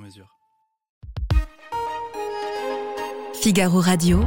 [0.00, 0.26] mesure.
[3.40, 4.20] Figaro Radio.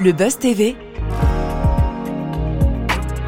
[0.00, 0.76] Le Buzz TV.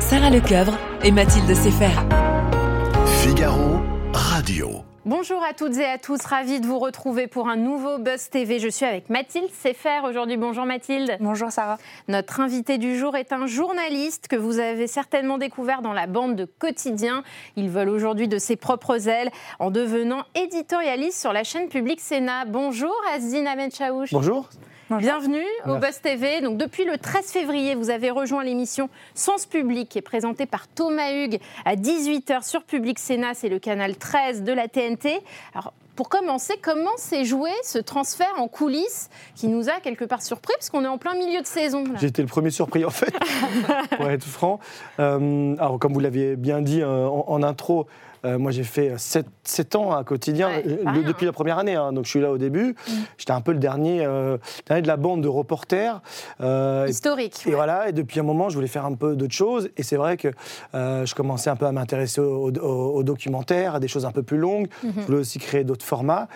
[0.00, 1.90] Sarah Lecoeuvre et Mathilde Sefer.
[3.22, 3.80] Figaro
[4.12, 4.87] Radio.
[5.08, 8.58] Bonjour à toutes et à tous, ravie de vous retrouver pour un nouveau Buzz TV.
[8.58, 10.36] Je suis avec Mathilde Sefer aujourd'hui.
[10.36, 11.16] Bonjour Mathilde.
[11.20, 11.78] Bonjour Sarah.
[12.08, 16.36] Notre invité du jour est un journaliste que vous avez certainement découvert dans la bande
[16.36, 17.22] de Quotidien.
[17.56, 22.44] Il vole aujourd'hui de ses propres ailes en devenant éditorialiste sur la chaîne publique Sénat.
[22.44, 24.10] Bonjour Azdine Ahmed Chaouch.
[24.12, 24.50] Bonjour.
[24.90, 26.40] Bienvenue au Buzz TV.
[26.40, 30.66] Donc, depuis le 13 février, vous avez rejoint l'émission Sens Public, qui est présentée par
[30.66, 33.34] Thomas Hugues à 18h sur Public Sénat.
[33.34, 35.20] C'est le canal 13 de la TNT.
[35.54, 40.22] Alors, pour commencer, comment s'est joué ce transfert en coulisses qui nous a quelque part
[40.22, 41.84] surpris, parce qu'on est en plein milieu de saison.
[42.00, 43.12] J'ai été le premier surpris en fait,
[43.96, 44.58] pour être franc.
[45.00, 47.86] Euh, alors, comme vous l'aviez bien dit euh, en, en intro,
[48.24, 51.28] euh, moi, j'ai fait 7, ans à quotidien, Ouais, euh, pas le- rien, depuis hein.
[51.28, 51.74] la première année.
[51.74, 52.74] hein, donc, je suis là au début.
[52.88, 52.92] Mm.
[53.18, 56.00] J'étais un peu le dernier, euh, dernier de la bande de reporters.
[56.40, 57.44] euh, et- Historique.
[57.46, 59.70] Et voilà, et depuis un moment, je voulais faire un peu d'autres choses.
[59.76, 60.28] Et c'est vrai que
[60.74, 64.22] je commençais un peu à m'intéresser au, au- au documentaire, à des choses un peu
[64.22, 64.68] plus longues.
[64.82, 64.92] Mhm.
[64.96, 66.28] Je voulais aussi créer d'autres formats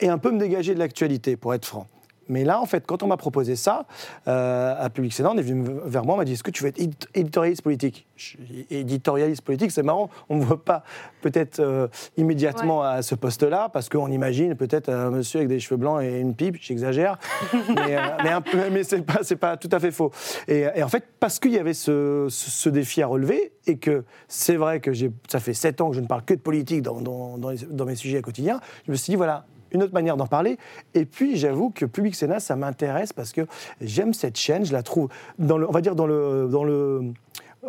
[0.00, 1.86] et un peu me dégager de l'actualité, pour être franc.
[2.32, 3.84] Mais là, en fait, quand on m'a proposé ça,
[4.26, 6.62] euh, à Public Sénat, on est venu vers moi, on m'a dit Est-ce que tu
[6.62, 8.06] veux être édit- éditorialiste politique?
[8.16, 8.36] Je-
[8.70, 10.82] Éditorialiste politique, c'est marrant, on ne me voit pas
[11.20, 15.76] peut-être euh, immédiatement à ce poste-là, parce qu'on imagine peut-être un monsieur avec des cheveux
[15.76, 17.18] blancs et une pipe, j'exagère,
[17.68, 20.10] mais, euh, mais, mais c'est pas, tout à fait faux.
[20.48, 23.76] Et, et en fait, parce qu'il y avait ce, ce- ce défi à relever, et
[23.76, 24.90] que c'est vrai que
[25.28, 27.66] ça fait sept ans que je ne parle que de politique dans, dans- dans les-
[27.70, 30.58] dans mes sujets quotidiens, je me suis dit, voilà, une autre manière d'en parler.
[30.94, 33.46] Et puis, j'avoue que Public Sénat, ça m'intéresse parce que
[33.80, 36.48] j'aime cette chaîne, je la trouve, dans le, on va dire, dans le.
[36.50, 37.12] Dans le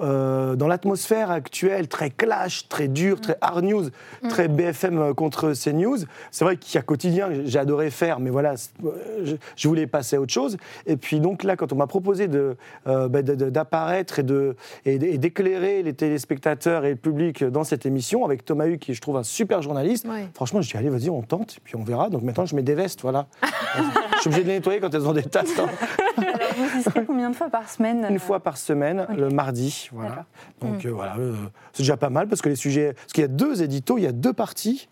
[0.02, 3.86] euh, dans l'atmosphère actuelle, très clash, très dur, très hard news,
[4.30, 5.98] très BFM contre CNews,
[6.31, 8.90] c'est vrai qu'il y a quotidien, que j'ai adoré faire, mais voilà, euh,
[9.24, 10.58] je, je voulais passer à autre chose.
[10.88, 12.56] Et puis donc là, quand on m'a proposé de,
[12.88, 14.56] euh, bah, de- de- d'apparaître et, de,
[14.86, 19.02] et, d'éclairer les téléspectateurs et le public dans cette émission, avec Thomas Hugues, qui je
[19.02, 20.28] trouve un super journaliste, Ouais.
[20.34, 22.10] franchement, je dis, allez, vas-y, on tente, et puis on verra.
[22.10, 23.28] Donc maintenant, je mets des vestes, voilà.
[24.16, 25.58] je suis obligé de les nettoyer quand elles ont des tasses.
[25.60, 25.68] hein.
[26.18, 29.30] Alors, vous y serez combien de fois par semaine Une euh, fois par semaine, le
[29.30, 29.83] mardi.
[29.92, 30.26] Voilà.
[30.62, 31.34] Donc euh, voilà, euh,
[31.74, 32.94] c'est déjà pas mal parce que les sujets.
[32.94, 34.88] Parce qu'il y a deux éditos, il y a deux parties.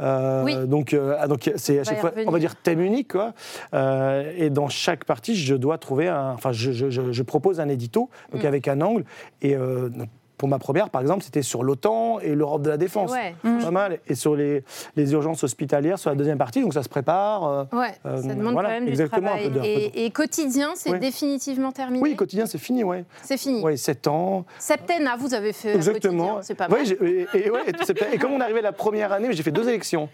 [0.00, 0.54] Euh, Oui.
[0.66, 3.34] Donc, euh, ah, donc c'est à chaque fois, on va dire thème unique, quoi.
[3.74, 6.30] Euh, et dans chaque partie, je dois trouver un.
[6.32, 8.46] Enfin, je, je- je- propose un édito, donc Mm.
[8.46, 9.04] avec un angle.
[9.42, 9.90] Et euh,
[10.36, 13.10] pour ma première, par exemple, c'était sur l'OTAN et l'Europe de la défense.
[13.10, 13.34] Ouais.
[13.42, 13.98] Pas mal.
[14.06, 14.64] Et sur les,
[14.96, 17.44] les urgences hospitalières, sur la deuxième partie, donc ça se prépare.
[17.44, 19.50] euh, Ouais, Euh, ça demande voilà, quand même exactement, du un peu travail.
[19.54, 20.98] de- un peu et, et quotidien, c'est Oui.
[21.00, 22.02] définitivement terminé.
[22.02, 23.04] Oui, quotidien, c'est fini, ouais.
[23.22, 23.62] c'est fini.
[23.62, 24.44] Ouais, 7 ans.
[24.58, 26.40] Septennat, vous avez fait Exactement.
[26.42, 26.80] c'est pas mal.
[27.02, 30.08] Et, et ouais, c'est- et comme on arrivait la première année, j'ai fait deux élections.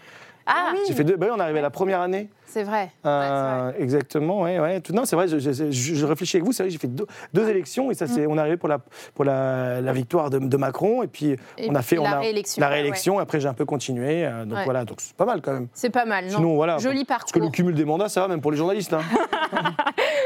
[0.45, 1.15] Ah, J'ai fait deux.
[1.15, 2.29] bah oui, on arrivait à la première année.
[2.47, 2.91] c'est vrai.
[3.05, 5.27] Euh, exactement, ouais, non, c'est vrai.
[5.27, 6.51] Je, je- je- je réfléchis avec vous.
[6.51, 8.79] C'est vrai, j'ai fait deux, deux élections et ça, c'est, on est arrivé pour la
[9.15, 12.17] pour la, la victoire de, de Macron et puis Et on a fait on la
[12.17, 13.19] a- réélection, La ouais, réélection.
[13.19, 14.25] Après, j'ai un peu continué.
[14.25, 15.67] euh, donc voilà, donc c'est pas mal quand même.
[15.73, 16.77] C'est pas mal, non Sinon, voilà.
[16.77, 17.51] Joli Parce que le parcours.
[17.55, 18.93] cumul des mandats, ça va même pour les journalistes.
[18.93, 19.01] hein.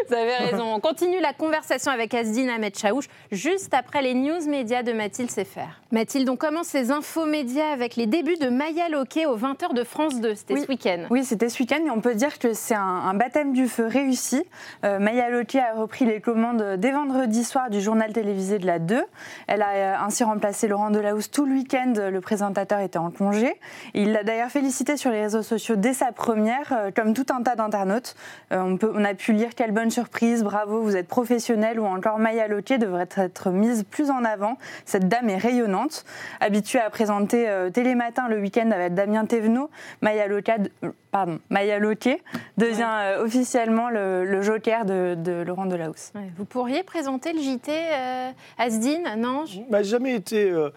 [0.10, 0.74] Vous avez raison.
[0.74, 5.30] On continue la conversation avec Asdine Ahmed Chaouch juste après les news médias de Mathilde
[5.32, 5.66] Sefer.
[5.92, 9.84] Mathilde, on commence ces infos médias avec les débuts de Maya Loquet aux 20h de
[9.84, 10.36] France 2.
[10.36, 10.62] C'était Oui.
[10.64, 11.06] ce week-end.
[11.10, 13.88] Oui, c'était ce week-end et on peut dire que c'est un, un baptême du feu
[13.88, 14.44] réussi.
[14.84, 18.80] Euh, Maya Loki a repris les commandes dès vendredi soir du journal télévisé de la
[18.80, 19.04] 2.
[19.48, 21.94] Elle a euh, ainsi remplacé Laurent Delahousse tout le week-end.
[21.96, 23.60] Le présentateur était en congé.
[23.94, 27.42] Il l'a d'ailleurs félicité sur les réseaux sociaux dès sa première, euh, comme tout un
[27.42, 28.16] tas d'internautes.
[28.52, 32.48] Euh, on, a pu lire quelle bonne surprise, bravo, vous êtes professionnel ou encore Maya
[32.48, 34.58] Loki devrait être mise plus en avant.
[34.86, 36.06] Cette dame est rayonnante.
[36.40, 39.70] Habituée à présenter Télématin le week-end avec Damien Thévenot,
[40.02, 42.22] Maya Loca, euh, pardon, Maya Loquet
[42.58, 46.12] devient euh, officiellement le, le joker de, de Laurent Delahousse.
[46.16, 46.30] Ouais.
[46.38, 50.50] Vous pourriez présenter le JT euh, Asdine Non je- m'a jamais été.
[50.52, 50.70] euh,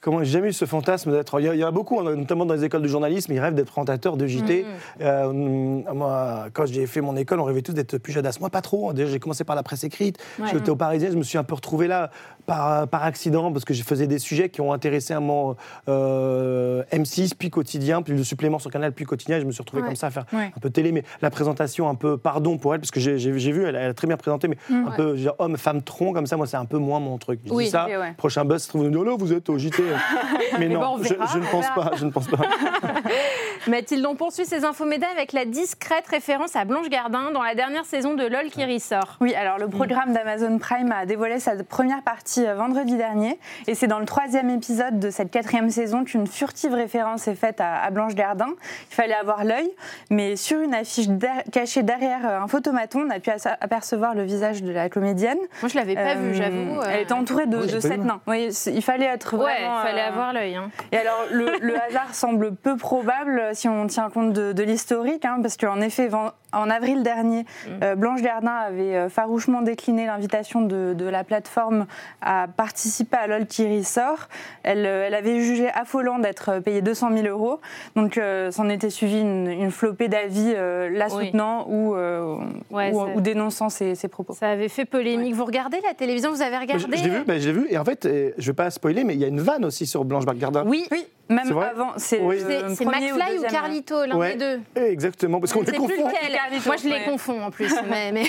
[0.00, 1.40] comment j'ai jamais eu ce fantasme d'être.
[1.40, 3.54] Il y, il y en a beaucoup, notamment dans les écoles de journalisme, ils rêvent
[3.54, 4.64] d'être présentateurs de JT.
[5.00, 8.36] Euh, moi, quand j'ai fait mon école, on rêvait tous d'être Pujadas.
[8.40, 8.92] Moi, pas trop.
[8.92, 10.18] Déjà, j'ai commencé par la presse écrite.
[10.38, 10.46] Ouais.
[10.52, 12.10] J'étais au Parisien, je me suis un peu retrouvé là
[12.48, 15.54] par, par accident, parce que je faisais des sujets qui ont intéressé un moment
[15.86, 19.36] euh, M6, puis quotidien, puis le supplément sur Canal, puis quotidien.
[19.36, 19.88] Et je me suis retrouvé Ouais.
[19.88, 20.50] comme ça à faire Ouais.
[20.56, 23.18] un peu télé, mais la présentation un peu, pardon pour elle, parce que j'ai
[23.52, 24.96] vu, elle a, elle a très bien présenté, mais un Ouais.
[24.96, 27.40] peu genre, homme, femme, tronc, comme ça, moi, c'est un peu moins mon truc.
[27.44, 27.64] Je Oui.
[27.64, 27.86] dis ça,
[28.16, 29.82] prochain buzz, se trouve, oh là, vous êtes au JT.
[30.58, 32.38] mais non, bon, je, ne pense pas, je ne pense pas.
[33.68, 37.54] Mathilde, on poursuit ces infos médias avec la discrète référence à Blanche Gardin dans la
[37.54, 39.16] dernière saison de LOL qui ressort.
[39.20, 43.38] Oui, alors le programme d'Amazon Prime a dévoilé sa première partie euh, vendredi dernier.
[43.66, 47.60] Et c'est dans le troisième épisode de cette quatrième saison qu'une furtive référence est faite
[47.60, 48.48] à, à Blanche Gardin.
[48.90, 49.70] Il fallait avoir l'œil,
[50.10, 51.06] mais sur une affiche
[51.52, 53.30] cachée derrière euh, un photomaton, on a pu
[53.60, 55.38] apercevoir le visage de la comédienne.
[55.62, 56.80] Moi, je l'avais pas Euh, vu, j'avoue.
[56.80, 56.84] euh.
[56.88, 58.20] Elle était entourée de, sept nains.
[58.26, 59.80] Oui, il fallait être Ouais, vraiment.
[59.82, 60.56] il fallait euh, avoir l'œil.
[60.56, 60.70] hein.
[60.92, 65.24] et alors, le, le hasard semble peu probable si on tient compte de, de l'historique,
[65.24, 66.08] hein, parce qu'en effet,
[66.52, 67.44] en avril dernier,
[67.82, 71.86] euh, Blanche Gardin avait euh, farouchement décliné l'invitation de, de la plateforme
[72.22, 74.28] à participer à LOL qui ressort.
[74.62, 77.60] Elle, euh, elle avait jugé affolant d'être payée 200 000 euros,
[77.96, 81.26] donc euh, s'en était suivi une, une flopée d'avis euh, la Oui.
[81.26, 82.36] soutenant ou, euh,
[82.70, 84.32] Ouais, ou, ça- ou dénonçant ses, ses propos.
[84.34, 85.34] Ça avait fait polémique.
[85.34, 88.08] Vous regardez la télévision Vous avez regardé je l'ai vu, ben, vu, et en fait,
[88.38, 90.64] je vais pas spoiler, mais il y a une vanne aussi sur Blanche Gardin.
[90.66, 92.38] Oui, Oui, même avant, c'est Oui.
[92.44, 94.36] McFly ou Carlito, l'un Ouais.
[94.36, 94.38] des
[94.74, 94.80] deux.
[94.82, 95.88] Exactement, parce qu'on les confond.
[96.10, 97.04] Carlito, Moi, je les ouais.
[97.04, 97.74] confonds en plus.
[97.90, 98.26] mais, mais-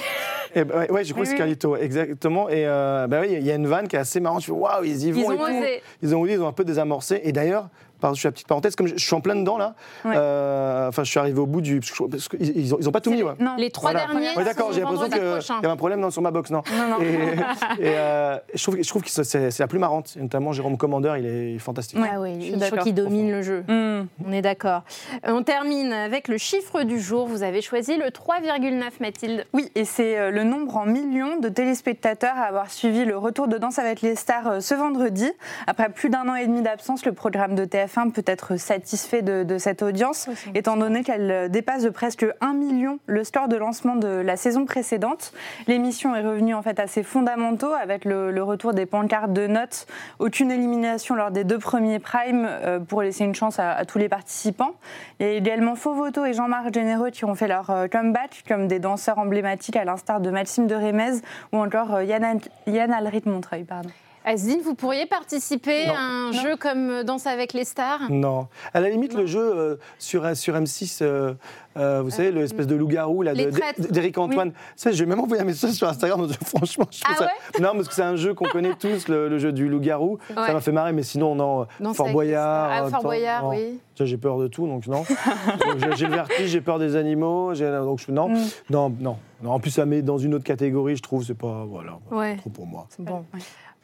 [0.56, 1.36] Eh ben, ouais, ouais, je crois que c'est.
[1.38, 2.50] Carlito, exactement.
[2.50, 4.42] Et euh, bah oui, il y a une vanne qui est assez marrante.
[4.42, 5.19] Je fais waouh, ils y vont.
[5.19, 5.44] Ils et ont tout.
[5.44, 5.81] osé.
[6.01, 7.22] Ils ont osé, ils ont un peu désamorcé.
[7.24, 7.69] Et d'ailleurs,
[8.00, 9.75] pardon, je fais la petite parenthèse, comme je, je suis en plein dedans là.
[10.06, 10.13] Ouais.
[10.16, 11.80] euh, Enfin, je suis arrivé au bout du.
[11.80, 13.34] Parce que je- parce qu'ils ils ont, ils ont pas tout mis, ouais.
[13.40, 13.56] Non.
[13.57, 14.07] Les trois Voilà.
[14.07, 14.36] derniers.
[14.38, 16.62] Ouais, d'accord, j'ai l'impression qu'il y avait un problème dans, sur ma box, non.
[16.78, 17.01] Non, non.
[17.04, 17.13] Et,
[17.86, 21.18] et, euh, je trouve, je trouve que c'est c'est la plus marrante, notamment Jérôme Commandeur,
[21.18, 22.00] il est fantastique.
[22.00, 22.10] Ouais.
[22.13, 22.80] Ah oui, je d'accord.
[22.80, 23.63] qu'il domine le jeu.
[23.68, 24.06] Hmm.
[24.25, 24.84] On est d'accord.
[25.28, 27.28] Euh, On termine avec le chiffre du jour.
[27.28, 29.46] Vous avez choisi le 3,9, Mathilde.
[29.54, 33.57] Oui, et c'est le nombre en millions de téléspectateurs à avoir suivi le retour de
[33.57, 35.30] Danse avec les stars ce vendredi.
[35.68, 39.44] Après plus d'un an et demi d'absence, le programme de TF1 peut être satisfait de,
[39.44, 43.56] de cette audience, étant donné qu'elle euh, dépasse de presque 1 million le score de
[43.56, 45.33] lancement de la saison précédente.
[45.68, 49.47] L'émission est revenue en fait à ses fondamentaux avec le, le retour des pancartes de
[49.47, 49.88] notes,
[50.19, 53.97] aucune élimination lors des deux premiers primes euh, pour laisser une chance à, à tous
[53.97, 54.74] les participants.
[55.19, 58.68] Il y a également Fauvoto et Jean-Marc Généreux qui ont fait leur euh, comeback comme
[58.68, 61.21] des danseurs emblématiques à l'instar de Maxime de Rémez
[61.53, 63.63] ou encore euh, Yann, Yann Alrit Montreuil.
[63.63, 63.89] Pardon.
[64.31, 65.94] Asdine, vous pourriez participer Non.
[65.96, 68.02] à un jeu comme euh, Danse avec les stars?
[68.12, 68.48] Non.
[68.76, 71.34] À la limite, le jeu euh, sur, sur M6, euh,
[71.78, 75.72] euh, vous savez, l'espèce de loup-garou d'Éric Antoine, ça, je vais même envoyer un message
[75.72, 76.28] sur Instagram.
[76.28, 77.24] donc, franchement, je trouve Ah
[77.56, 77.60] ça.
[77.60, 80.20] Non, parce que c'est un jeu qu'on connaît tous, le, le jeu du loup-garou.
[80.30, 80.36] Ouais.
[80.46, 81.66] Ça m'a fait marrer, mais sinon, non.
[81.80, 82.70] Danse Fort Boyard.
[82.72, 83.50] Ah, euh, Fort Boyard, non.
[83.50, 83.80] oui.
[83.98, 85.04] Ça, j'ai peur de tout, donc non.
[85.08, 88.38] J'ai- j'ai le vertige, j'ai peur des animaux, j'ai- donc je, non, Mm.
[88.70, 89.52] non, non, non.
[89.52, 92.36] En plus, ça met dans une autre catégorie, je trouve, c'est pas, voilà, Ouais.
[92.38, 92.88] trop pour moi.
[93.00, 93.25] Bon.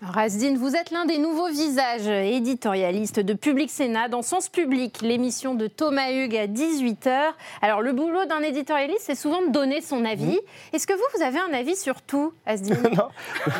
[0.01, 0.07] Ouais.
[0.09, 5.55] Rasdine, vous êtes l'un des nouveaux visages éditorialistes de Public Sénat dans Sens Public, l'émission
[5.55, 7.31] de Thomas Hugues à 18h.
[7.61, 10.39] Alors, le boulot d'un éditorialiste, c'est souvent de donner son avis.
[10.73, 13.07] Est-ce que vous, vous avez un avis sur tout, Asdine non,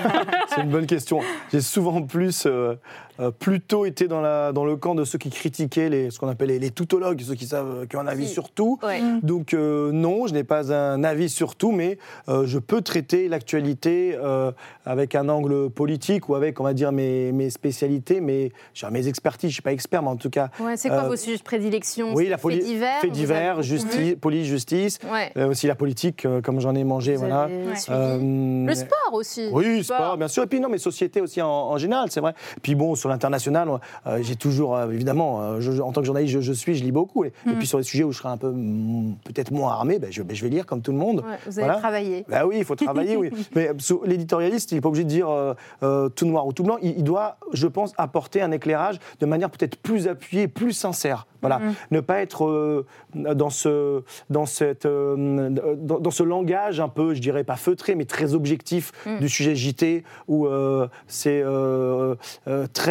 [0.49, 1.21] c'est une bonne question.
[1.51, 2.75] J'ai souvent plus, euh,
[3.19, 6.27] euh, plutôt été dans, la, dans le camp de ceux qui critiquaient les, ce qu'on
[6.27, 8.33] appelle les, les toutologues, ceux qui savent, euh, qui ont un avis Si.
[8.33, 8.79] sur tout.
[8.83, 8.99] Ouais.
[9.23, 11.97] Donc euh, non, je n'ai pas un avis sur tout, mais
[12.29, 14.51] euh, je peux traiter l'actualité euh,
[14.85, 19.07] avec un angle politique ou avec, on va dire, mes, mes spécialités, mes, j'ai mes
[19.07, 19.49] expertises.
[19.49, 21.43] Je suis pas expert, mais en tout cas, Ouais, c'est quoi Euh, vos sujets de
[21.43, 22.13] prédilection?
[22.13, 25.31] oui, la poli- Faits divers vous divers, avez- justice, police, justice, Ouais.
[25.37, 27.43] euh, aussi la politique, euh, comme j'en ai mangé, Vous voilà.
[27.43, 27.75] avez Ouais.
[27.75, 27.97] suivi.
[27.97, 29.49] Euh, Le sport aussi.
[29.51, 30.43] oui, Le sport, bien sûr.
[30.43, 32.33] Et puis non, mais société aussi en, en général, c'est vrai.
[32.61, 33.69] Puis bon, sur l'international,
[34.07, 36.83] euh, j'ai toujours, euh, évidemment, euh, je- en tant que journaliste, je, je suis, je
[36.83, 37.23] lis beaucoup.
[37.23, 39.99] Et, et puis sur les sujets où je serai un peu, mm, peut-être moins armé,
[39.99, 41.17] ben, je, ben, je vais lire comme tout le monde.
[41.19, 41.75] Ouais, vous avez Voilà.
[41.79, 42.25] travaillé.
[42.27, 43.29] Bah oui, il faut travailler, oui.
[43.55, 43.69] Mais
[44.05, 45.27] l'éditorialiste, il n'est pas obligé de dire
[46.15, 46.77] tout noir ou tout blanc.
[46.81, 51.27] Il, il doit, je pense, apporter un éclairage de manière peut-être plus appuyée, plus sincère.
[51.41, 51.61] Voilà.
[51.91, 57.43] Ne pas être dans, ce, dans, cette, dans, dans ce langage un peu, je dirais
[57.43, 60.47] pas feutré, mais très objectif du sujet JT, où
[61.07, 62.15] c'est euh,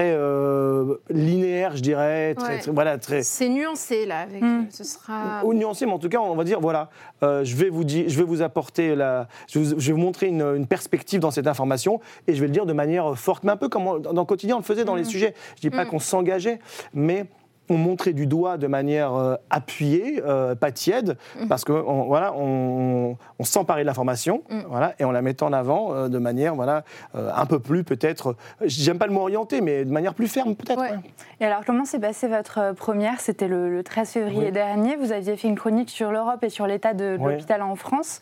[0.04, 2.34] très euh, linéaire, je dirais.
[2.34, 2.58] Très, Ouais.
[2.61, 4.20] très- voilà, très, C'est nuancé là.
[4.20, 4.66] Avec, Mm.
[4.70, 5.42] Ce sera.
[5.44, 6.90] ou nuancé, mais en tout cas, on va dire voilà,
[7.23, 9.92] euh, je vais vous dire, je vais vous apporter la, je vais vous, je vais
[9.92, 13.16] vous montrer une, une perspective dans cette information et je vais le dire de manière
[13.18, 15.34] forte, mais un peu comme on- dans le quotidien on le faisait dans les sujets.
[15.56, 16.58] Je dis pas qu'on s'engageait,
[16.92, 17.26] mais
[17.71, 21.16] on montrait du doigt de manière euh, appuyée, euh, pas tiède,
[21.49, 25.52] parce que on, voilà, on, on s'emparait de l'information, voilà, et on la mettait en
[25.52, 29.85] avant euh, de manière voilà un peu plus peut-être, j'aime pas le mot orienté, mais
[29.85, 30.80] de manière plus ferme peut-être.
[30.80, 30.90] Ouais.
[30.90, 30.99] ouais.
[31.40, 33.21] Et alors, comment s'est passée votre première?
[33.21, 34.52] C'était le, le 13 février Oui.
[34.52, 34.97] dernier.
[34.97, 37.33] Vous aviez fait une chronique sur l'Europe et sur l'état de, de Oui.
[37.33, 38.21] l'hôpital en France.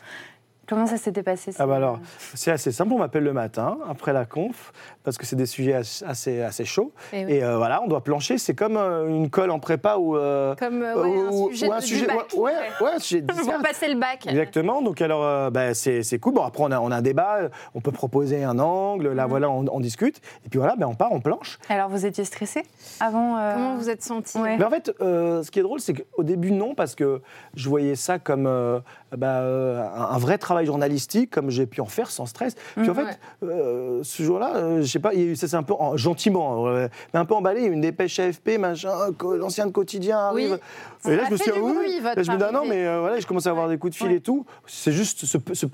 [0.68, 1.98] Comment ça s'était passé Ah bah alors,
[2.34, 5.74] c'est assez simple, on m'appelle le matin, après la conf, parce que c'est des sujets
[5.74, 6.92] as- assez, assez chauds.
[7.12, 7.32] Eh oui.
[7.32, 10.16] Et euh, voilà, on doit plancher, c'est comme euh, une colle en prépa ou...
[10.16, 12.16] euh, Comme ouais, ou- un sujet, ou un sujet- bac.
[12.36, 14.24] ouais, ouais, sujet de Pour passer le bac.
[14.26, 16.34] Exactement, donc alors euh, bah, c'est c'est cool.
[16.34, 19.50] Bon, après, on a, on a un débat, on peut proposer un angle, là voilà,
[19.50, 20.18] on, on discute.
[20.46, 21.58] Et puis voilà, ben, on part, on planche.
[21.68, 22.62] Alors, vous étiez stressé
[23.00, 24.56] avant euh, Comment vous êtes senti Ouais.
[24.56, 27.20] Mais en fait, euh, ce qui est drôle, c'est qu'au début, non, parce que
[27.56, 28.78] je voyais ça comme euh,
[29.16, 32.54] bah, euh, un, un vrai travail journalistique, comme j'ai pu en faire sans stress.
[32.76, 33.06] Puis en Mhm.
[33.06, 35.62] fait, euh, ce jour-là, euh, je sais pas, il y a eu- ça c'est un
[35.62, 37.62] peu en- gentiment, euh, mais un peu emballé.
[37.62, 38.90] Une dépêche AFP, machin,
[39.38, 40.58] l'ancien de quotidien arrive.
[41.06, 42.00] Et là, je me suis dit, ah oui.
[42.24, 43.96] je me dis, ah non, mais euh, voilà, je commence à avoir des coups de
[43.96, 44.14] fil Ouais.
[44.16, 44.44] et tout.
[44.66, 45.66] C'est juste ce, ce-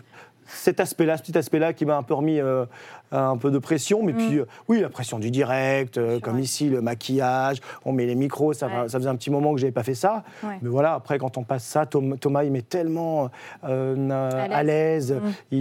[0.46, 2.64] cet aspect-là, ce petit aspect-là qui m'a un peu remis euh,
[3.12, 4.02] un peu de pression.
[4.02, 4.06] Mm.
[4.06, 8.06] Mais puis, euh, oui, la pression du direct, euh, comme ici, le maquillage, on met
[8.06, 8.52] les micros.
[8.52, 8.88] Ça, Ouais.
[8.88, 10.22] ça faisait un petit moment que je n'avais pas fait ça.
[10.42, 10.58] Ouais.
[10.62, 13.30] Mais voilà, après, quand on passe ça, Tom- Thomas, il met tellement
[13.64, 15.12] euh, à l'aise.
[15.12, 15.28] Mm.
[15.52, 15.58] Il,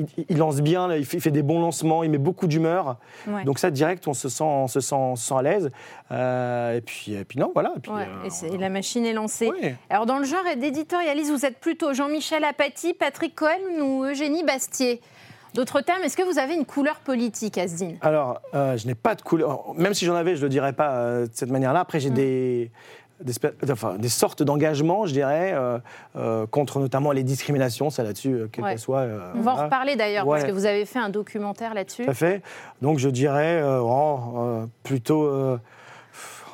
[0.00, 2.46] il- il lance bien, là, il fait, il fait des bons lancements, il met beaucoup
[2.46, 2.96] d'humeur.
[3.26, 3.44] Ouais.
[3.44, 5.70] Donc ça, direct, on se sent, on se sent, on se sent à l'aise.
[6.10, 7.72] Et, puis, et puis non, voilà.
[7.76, 7.92] Et puis,
[8.58, 9.50] la machine est lancée.
[9.88, 15.00] Alors, dans le genre d'éditorialiste, vous êtes plutôt Jean-Michel Apathy, Patrick Cohen ou Eugénie Bastier?
[15.54, 17.96] D'autres termes, est-ce que vous avez une couleur politique, Asdine?
[18.02, 19.64] Alors, euh, je n'ai pas de couleur.
[19.76, 21.80] Même si j'en avais, je ne le dirais pas euh, de cette manière-là.
[21.80, 22.00] Après, Mm.
[22.02, 22.70] j'ai des,
[23.20, 23.32] des,
[23.70, 25.78] enfin, des sortes d'engagement, je dirais, euh,
[26.16, 28.76] euh, contre notamment les discriminations, ça là-dessus, euh, Ouais.
[28.76, 29.00] soient.
[29.00, 32.04] euh, On va en reparler d'ailleurs, parce que vous avez fait un documentaire là-dessus.
[32.04, 32.42] Tout à fait.
[32.80, 35.28] Donc, je dirais oh, plutôt,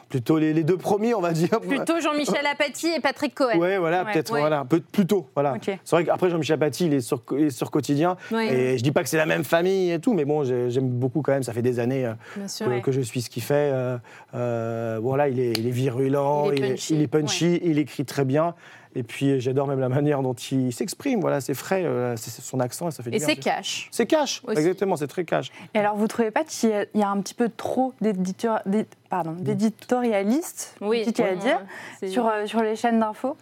[0.09, 1.49] plutôt les, les deux premiers, on va dire.
[1.61, 3.59] Plutôt Jean-Michel Apathy et Patrick Cohen.
[3.59, 4.13] Ouais, voilà, Ouais.
[4.13, 4.41] peut-être, Ouais.
[4.41, 5.55] voilà, un peu plus tôt, voilà.
[5.55, 5.65] Ok.
[5.85, 8.47] C'est vrai qu'après Jean-Michel Apathy, il est sur, il est sur quotidien, Oui.
[8.49, 10.89] et je dis pas que c'est la même famille et tout, mais bon, j'ai- j'aime
[10.89, 11.43] beaucoup quand même.
[11.43, 12.15] Ça fait des années euh,
[12.49, 12.67] sûr.
[12.83, 13.71] que, je suis ce qu'il fait.
[13.73, 13.99] Euh,
[14.35, 16.95] euh, bon là, il est, il est virulent, Il est il est, punchy.
[16.95, 18.55] il est punchy, il écrit très bien.
[18.97, 21.21] Et puis j'adore même la manière dont il s'exprime.
[21.21, 23.88] Voilà, c'est frais, euh, c'est son accent, et ça fait du Et c'est cash.
[23.93, 24.57] C'est cash, Aussi.
[24.59, 25.53] exactement, c'est très cash.
[25.75, 27.93] Et alors, vous trouvez pas qu'il y a- il y a un petit peu trop
[28.00, 31.00] d'éditorialistes, Oui.
[31.05, 31.61] compliqué à dire,
[32.09, 33.37] sur, euh, sur les chaînes d'infos?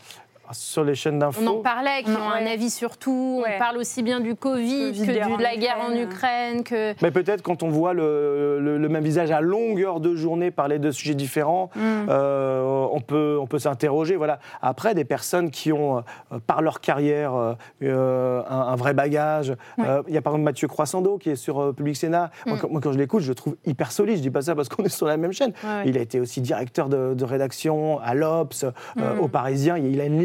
[0.53, 1.41] Sur les chaînes d'infos.
[1.43, 3.41] On en parlait, qui On- ont un avis sur tout.
[3.45, 3.55] Ouais.
[3.57, 6.63] On parle aussi bien du Covid, Covid, que de la guerre en Ukraine.
[6.63, 6.95] Que...
[7.03, 10.79] Mais peut-être quand on voit le, le- le même visage à longueur de journée parler
[10.79, 11.81] de sujets différents, Mm.
[12.09, 14.17] euh, on peut, on peut s'interroger.
[14.17, 14.39] Voilà.
[14.63, 17.35] Après, des personnes qui ont, euh, par leur carrière,
[17.83, 19.55] euh, un, un vrai bagage.
[19.79, 22.31] Euh, Il y a par exemple Mathieu Croissando qui est sur euh, Public Sénat.
[22.47, 22.61] Moi, Mm.
[22.61, 24.17] quand, moi, quand je l'écoute, je le trouve hyper solide.
[24.17, 25.53] Je dis pas ça parce qu'on est sur la même chaîne.
[25.65, 25.83] Ouais, ouais.
[25.87, 29.21] Il a été aussi directeur de, de rédaction à l'Obs, euh, Mm.
[29.21, 29.77] au Parisien.
[29.79, 30.17] Il a une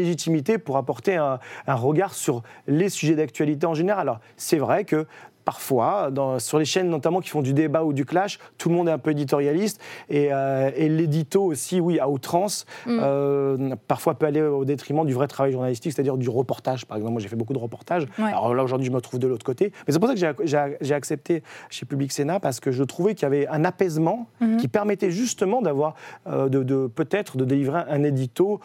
[0.58, 4.00] pour apporter un, un regard sur les sujets d'actualité en général.
[4.00, 5.06] Alors, c'est vrai que
[5.54, 8.76] parfois, dans- sur les chaînes notamment qui font du débat ou du clash, tout le
[8.76, 12.98] monde est un peu éditorialiste et, euh, et l'édito aussi, oui, à outrance, Mm.
[13.02, 16.86] euh, parfois peut aller au détriment du vrai travail journalistique, c'est-à-dire du reportage.
[16.86, 18.04] Par exemple, moi j'ai fait beaucoup de reportages.
[18.20, 18.28] Ouais.
[18.30, 19.72] Alors là aujourd'hui, je me trouve de l'autre côté.
[19.88, 23.24] Mais c'est pour ça que j'ai- accepté chez Public Sénat parce que je trouvais qu'il
[23.24, 24.56] y avait un apaisement Mhm.
[24.58, 25.94] qui permettait justement d'avoir,
[26.28, 28.60] euh, de, de- peut-être de délivrer un édito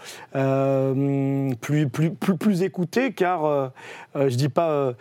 [1.62, 3.72] plus, plus, plus, plus écouté, car
[4.15, 4.94] je dis pas.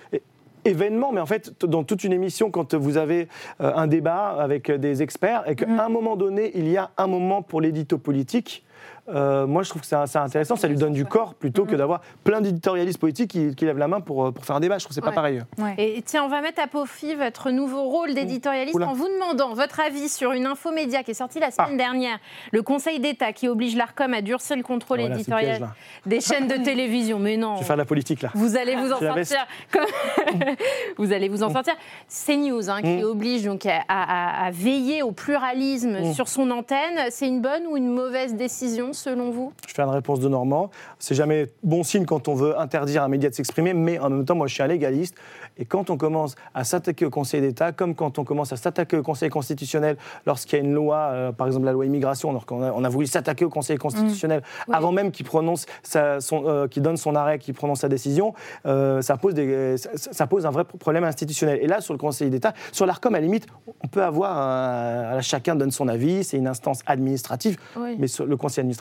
[0.66, 3.28] Euh, événement, mais en fait, dans toute une émission, quand vous avez
[3.60, 7.06] euh, un débat avec des experts et qu'à un moment donné, il y a un
[7.06, 8.64] moment pour l'édito politique,
[9.08, 11.74] euh, moi, je trouve que c'est c'est intéressant, ça lui donne du corps plutôt que
[11.76, 14.78] d'avoir plein d'éditorialistes politiques qui, qui lèvent la main pour, euh, pour faire un débat.
[14.78, 15.14] Je trouve que c'est pas Ouais.
[15.14, 15.42] pareil.
[15.78, 18.88] Et tiens, on va mettre à profit votre nouveau rôle d'éditorialiste Oula.
[18.88, 21.76] en vous demandant votre avis sur une infomédia qui est sortie la semaine Ah.
[21.76, 22.18] dernière.
[22.52, 25.68] Le Conseil d'État qui oblige l'ARCOM à durcir le contrôle Voilà, le éditorial piège,
[26.06, 27.18] des chaînes de télévision.
[27.18, 27.56] Mais non.
[27.56, 28.30] Je vais faire de la politique là.
[28.34, 29.46] Vous allez vous en sortir.
[29.70, 29.84] Comme...
[30.98, 31.74] vous allez vous en sortir.
[32.08, 33.04] CNews, hein, qui Mm.
[33.04, 36.12] oblige donc à, à- à veiller au pluralisme Mm.
[36.14, 39.52] sur son antenne, c'est une bonne ou une mauvaise décision selon vous?
[39.68, 40.70] Je fais une réponse de Normand.
[40.98, 44.10] C'est jamais bon signe quand on veut interdire à un média de s'exprimer, mais en
[44.10, 45.14] même temps, moi, je suis un légaliste.
[45.58, 48.96] Et quand on commence à s'attaquer au Conseil d'État, comme quand on commence à s'attaquer
[48.96, 49.96] au Conseil constitutionnel
[50.26, 52.82] lorsqu'il y a une loi, euh, par exemple la loi immigration, alors qu'on a, on
[52.84, 54.74] a voulu s'attaquer au Conseil constitutionnel Oui.
[54.76, 58.34] avant même qu'il prononce sa- son, euh, qu'il donne son arrêt, qu'il prononce sa décision,
[58.66, 61.58] euh, ça, pose des, ça, ça pose un vrai problème institutionnel.
[61.62, 63.46] Et là, sur le Conseil d'État, sur l'ARCOM, à la limite,
[63.82, 67.96] on peut avoir, un- chacun donne son avis, c'est une instance administrative, Oui.
[67.98, 68.74] mais sur le Conseil administratif,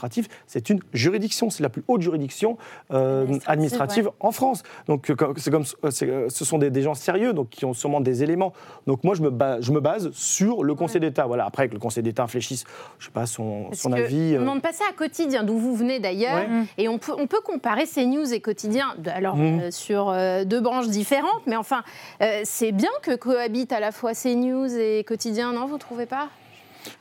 [0.47, 2.57] c'est une juridiction, c'est la plus haute juridiction
[2.91, 4.63] euh, Administrative, administrative en France.
[4.87, 8.01] Donc euh, c'est comme, euh, ce sont des, des gens sérieux, donc qui ont sûrement
[8.01, 8.53] des éléments.
[8.87, 11.25] Donc moi je me, ba- je me base sur le Conseil d'État.
[11.25, 11.45] Voilà.
[11.45, 12.63] Après que le Conseil d'État infléchisse,
[12.99, 14.31] je sais pas son, Parce son que avis.
[14.33, 16.35] On ne demande pas ça à quotidien, d'où vous venez d'ailleurs.
[16.35, 16.65] Ouais.
[16.77, 20.87] Et on peut, on peut comparer CNews et quotidien, alors euh, sur euh, deux branches
[20.89, 21.83] différentes, mais enfin,
[22.21, 26.29] euh, c'est bien que cohabitent à la fois CNews et quotidien, non Vous trouvez pas?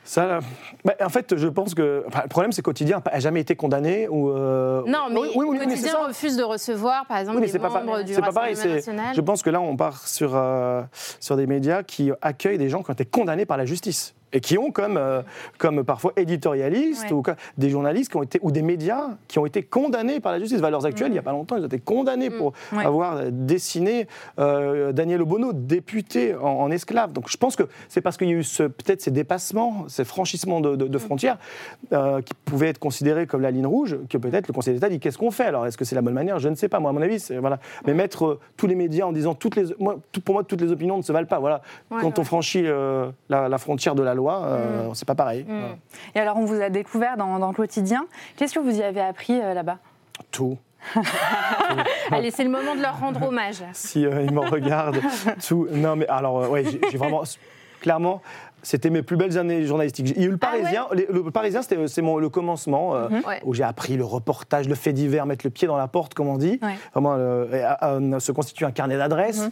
[0.03, 0.39] Ça,
[0.85, 3.55] bah, en fait, je pense que enfin, le problème, c'est que quotidien n'a jamais été
[3.55, 4.29] condamné ou.
[4.31, 7.69] euh, Non, mais oui, oui, Quotidien refuse de recevoir, par exemple, Oui, mais des pas,
[7.69, 8.05] membres pareil.
[8.05, 8.55] du c'est pas pareil.
[8.55, 9.15] National.
[9.15, 10.81] Je pense que là, on part sur, euh,
[11.19, 14.39] sur des médias qui accueillent des gens qui ont été condamnés par la justice et
[14.41, 15.21] qui ont comme, euh,
[15.57, 17.13] comme parfois éditorialistes Ouais.
[17.13, 17.23] ou
[17.57, 20.59] des journalistes qui ont été, ou des médias qui ont été condamnés par la justice.
[20.59, 22.77] Valeurs actuelles, il n'y a pas longtemps, ils ont été condamnés pour Mm.
[22.77, 22.85] Ouais.
[22.85, 24.07] avoir dessiné
[24.39, 27.13] euh, Daniel Obono, député en, en esclave.
[27.13, 30.03] Donc je pense que c'est parce qu'il y a eu ce- peut-être ces dépassements, ces
[30.05, 30.77] franchissements de, Mm.
[30.77, 31.37] de- de frontières
[31.91, 34.99] euh, qui pouvaient être considérés comme la ligne rouge, que peut-être le Conseil d'État dit
[34.99, 35.65] qu'est-ce qu'on fait alors?
[35.67, 36.39] Est-ce que c'est la bonne manière?
[36.39, 36.79] Je ne sais pas.
[36.79, 37.59] Moi, à mon avis, voilà.
[37.85, 40.71] Mais mettre tous les médias en disant toutes les, moi, tout- pour moi, toutes les
[40.71, 41.39] opinions ne se valent pas.
[41.39, 41.61] Voilà.
[41.91, 42.63] Ouais, Quand on franchit
[43.29, 45.43] la, la frontière de la loi, euh, c'est pas pareil.
[45.47, 45.75] Mm.
[46.15, 48.05] Et alors, on vous a découvert dans, dans le quotidien.
[48.37, 49.77] Qu'est-ce que vous y avez appris euh, là-bas?
[50.31, 50.57] Tout.
[52.11, 53.63] Allez, c'est le moment de leur rendre hommage.
[53.73, 54.99] si euh, ils me regardent,
[55.47, 55.67] tout.
[55.71, 57.23] Non, mais alors, ouais, j'ai vraiment.
[57.81, 58.21] Clairement,
[58.61, 60.13] c'était mes plus belles années journalistiques.
[60.15, 60.87] Il y a eu le Ah ouais Parisien.
[61.09, 63.41] le Parisien, c'était c'est mon- le commencement euh, Ouais.
[63.43, 66.29] où j'ai appris le reportage, le fait divers, mettre le pied dans la porte, comme
[66.29, 66.59] on dit.
[66.61, 66.75] Ouais.
[66.93, 67.45] Vraiment, euh,
[67.83, 69.49] euh, se constituer un carnet d'adresses.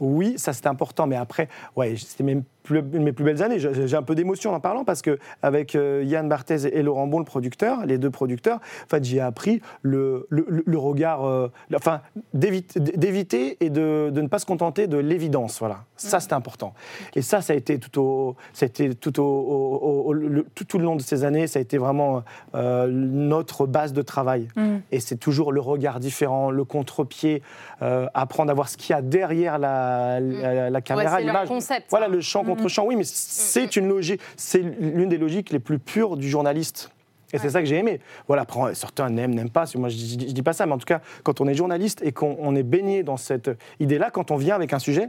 [0.00, 3.58] Oui, ça c'était important, mais après, ouais, c'était mes plus, mes plus belles années.
[3.60, 7.18] J'ai un peu d'émotion en parlant parce que avec euh, Yann Barthez et Laurent Bon,
[7.20, 12.00] le producteur, les deux producteurs, en fait, j'ai appris le, le, le- regard, euh, enfin,
[12.32, 15.58] d'éviter et de, de ne pas se contenter de l'évidence.
[15.58, 16.74] Voilà, ça c'était important.
[17.14, 20.12] Et ça, ça a été tout au, ça a été tout au, au- au- au-
[20.12, 22.22] le, tout, tout le long de ces années, ça a été vraiment
[22.54, 24.48] euh, notre base de travail.
[24.56, 24.76] Mm.
[24.92, 27.42] Et c'est toujours le regard différent, le contre-pied,
[27.82, 31.06] euh, apprendre à voir ce qu'il y a derrière la, la, la caméra, Mm.
[31.06, 31.48] Ouais, c'est l'image.
[31.90, 32.08] Voilà hein.
[32.08, 32.84] le champ contre champ.
[32.86, 36.90] Oui, mais c'est une logique, c'est l'une des logiques les plus pures du journaliste.
[37.32, 38.00] Et c'est ça que j'ai aimé.
[38.28, 39.64] Voilà, certains n'aiment, n'aiment pas.
[39.74, 42.00] Moi, je, dis- je dis pas ça, mais en tout cas, quand on est journaliste
[42.04, 45.08] et qu'on on est baigné dans cette idée-là, quand on vient avec un sujet,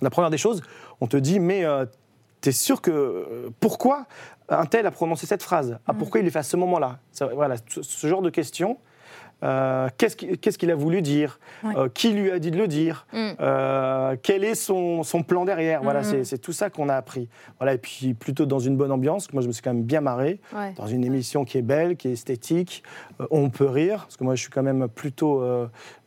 [0.00, 0.62] la première des choses,
[1.00, 1.86] on te dit, mais euh,
[2.40, 4.06] t'es sûr que euh, pourquoi
[4.48, 5.78] un tel a prononcé cette phrase?
[5.88, 6.98] Ah, Pourquoi il est fait à ce moment-là?
[7.10, 8.78] Ça, Voilà, ce, ce genre de questions.
[9.42, 11.38] Euh, Qu'est-ce qu'il a voulu dire?
[11.62, 11.72] Ouais.
[11.76, 13.06] Euh, Qui lui a dit de le dire?
[13.12, 13.30] Mm.
[13.40, 15.82] Euh, Quel est son, son plan derrière?
[15.82, 16.04] Voilà, Mhm.
[16.04, 17.28] c'est- c'est tout ça qu'on a appris.
[17.58, 19.32] Voilà, et puis plutôt dans une bonne ambiance.
[19.32, 20.72] Moi, je me suis quand même bien marré Ouais.
[20.76, 22.82] dans une émission qui est belle, qui est esthétique.
[23.30, 25.42] On peut rire, parce que moi, je suis quand même plutôt